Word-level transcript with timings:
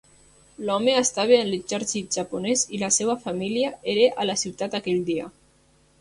L'home 0.69 0.95
estava 1.01 1.35
en 1.41 1.49
l'exèrcit 1.51 2.17
japonès 2.19 2.65
i 2.77 2.81
la 2.85 2.91
seua 2.97 3.17
família 3.29 3.73
era 3.97 4.09
a 4.25 4.29
la 4.31 4.41
ciutat 4.45 4.79
aquell 4.81 5.05
dia. 5.13 5.29